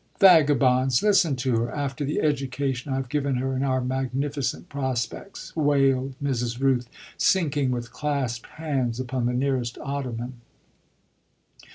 "Vagabonds 0.19 1.03
listen 1.03 1.35
to 1.35 1.57
her! 1.59 1.69
after 1.71 2.03
the 2.03 2.21
education 2.21 2.91
I've 2.91 3.07
given 3.07 3.35
her 3.35 3.53
and 3.53 3.63
our 3.63 3.81
magnificent 3.81 4.67
prospects!" 4.67 5.55
wailed 5.55 6.15
Mrs. 6.19 6.59
Rooth, 6.59 6.89
sinking 7.17 7.69
with 7.69 7.91
clasped 7.93 8.47
hands 8.53 8.99
upon 8.99 9.27
the 9.27 9.33
nearest 9.33 9.77
ottoman. 9.77 10.41